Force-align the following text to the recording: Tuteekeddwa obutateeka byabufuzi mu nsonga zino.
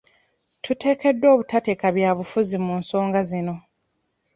Tuteekeddwa 0.63 1.27
obutateeka 1.33 1.87
byabufuzi 1.95 2.55
mu 2.65 2.73
nsonga 2.81 3.19
zino. 3.29 3.55